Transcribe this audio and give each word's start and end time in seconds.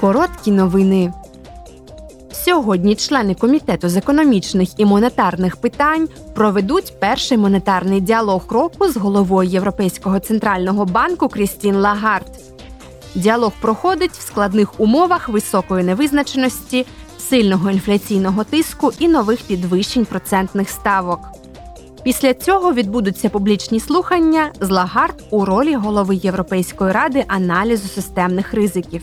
Короткі 0.00 0.50
новини. 0.50 1.12
Сьогодні 2.32 2.94
члени 2.94 3.34
комітету 3.34 3.88
з 3.88 3.96
економічних 3.96 4.68
і 4.80 4.84
монетарних 4.84 5.56
питань 5.56 6.08
проведуть 6.34 7.00
перший 7.00 7.38
монетарний 7.38 8.00
діалог 8.00 8.42
року 8.50 8.88
з 8.88 8.96
головою 8.96 9.50
Європейського 9.50 10.18
центрального 10.18 10.84
банку 10.84 11.28
Крістін 11.28 11.76
Лагард. 11.76 12.26
Діалог 13.14 13.52
проходить 13.60 14.12
в 14.12 14.20
складних 14.20 14.80
умовах 14.80 15.28
високої 15.28 15.84
невизначеності, 15.84 16.86
сильного 17.18 17.70
інфляційного 17.70 18.44
тиску 18.44 18.92
і 18.98 19.08
нових 19.08 19.42
підвищень 19.42 20.04
процентних 20.04 20.70
ставок. 20.70 21.20
Після 22.04 22.34
цього 22.34 22.72
відбудуться 22.72 23.28
публічні 23.28 23.80
слухання 23.80 24.52
з 24.60 24.70
Лагард 24.70 25.24
у 25.30 25.44
ролі 25.44 25.74
голови 25.74 26.16
Європейської 26.16 26.92
ради 26.92 27.24
аналізу 27.28 27.88
системних 27.88 28.54
ризиків. 28.54 29.02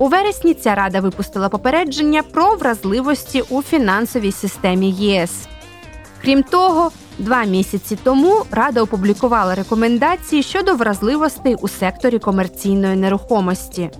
У 0.00 0.08
вересні 0.08 0.54
ця 0.54 0.74
рада 0.74 1.00
випустила 1.00 1.48
попередження 1.48 2.22
про 2.22 2.56
вразливості 2.56 3.42
у 3.48 3.62
фінансовій 3.62 4.32
системі 4.32 4.90
ЄС. 4.90 5.30
Крім 6.22 6.42
того, 6.42 6.90
два 7.18 7.44
місяці 7.44 7.98
тому 8.02 8.42
рада 8.50 8.82
опублікувала 8.82 9.54
рекомендації 9.54 10.42
щодо 10.42 10.74
вразливостей 10.74 11.54
у 11.54 11.68
секторі 11.68 12.18
комерційної 12.18 12.96
нерухомості. 12.96 13.90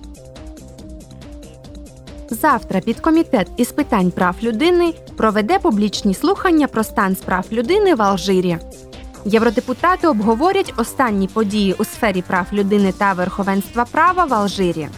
Завтра 2.30 2.80
підкомітет 2.80 3.48
із 3.56 3.72
питань 3.72 4.10
прав 4.10 4.36
людини 4.42 4.94
проведе 5.16 5.58
публічні 5.58 6.14
слухання 6.14 6.66
про 6.66 6.84
стан 6.84 7.16
справ 7.16 7.44
людини 7.52 7.94
в 7.94 8.02
Алжирі. 8.02 8.58
Євродепутати 9.24 10.08
обговорять 10.08 10.74
останні 10.76 11.28
події 11.28 11.74
у 11.78 11.84
сфері 11.84 12.22
прав 12.22 12.46
людини 12.52 12.92
та 12.98 13.12
верховенства 13.12 13.84
права 13.92 14.24
в 14.24 14.34
Алжирі. 14.34 14.88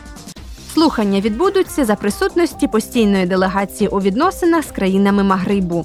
Слухання 0.74 1.20
відбудуться 1.20 1.84
за 1.84 1.94
присутності 1.96 2.68
постійної 2.68 3.26
делегації 3.26 3.88
у 3.88 4.00
відносинах 4.00 4.64
з 4.64 4.70
країнами 4.70 5.22
Магрибу. 5.22 5.84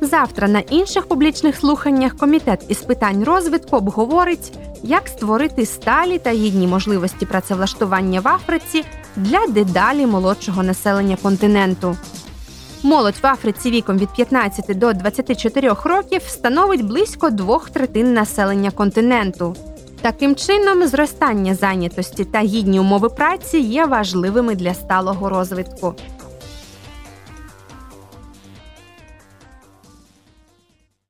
Завтра 0.00 0.48
на 0.48 0.58
інших 0.58 1.06
публічних 1.06 1.56
слуханнях 1.56 2.16
комітет 2.16 2.64
із 2.68 2.78
питань 2.78 3.24
розвитку 3.24 3.76
обговорить, 3.76 4.52
як 4.82 5.08
створити 5.08 5.66
сталі 5.66 6.18
та 6.18 6.30
гідні 6.30 6.66
можливості 6.66 7.26
працевлаштування 7.26 8.20
в 8.20 8.28
Африці 8.28 8.84
для 9.16 9.46
дедалі 9.46 10.06
молодшого 10.06 10.62
населення 10.62 11.16
континенту. 11.22 11.96
Молодь 12.82 13.14
в 13.22 13.26
Африці 13.26 13.70
віком 13.70 13.98
від 13.98 14.12
15 14.12 14.78
до 14.78 14.92
24 14.92 15.74
років 15.84 16.22
становить 16.26 16.84
близько 16.84 17.30
двох 17.30 17.70
третин 17.70 18.14
населення 18.14 18.70
континенту. 18.70 19.56
Таким 20.06 20.36
чином, 20.36 20.86
зростання 20.86 21.54
зайнятості 21.54 22.24
та 22.24 22.40
гідні 22.40 22.80
умови 22.80 23.08
праці 23.08 23.58
є 23.58 23.86
важливими 23.86 24.54
для 24.54 24.74
сталого 24.74 25.28
розвитку. 25.28 25.94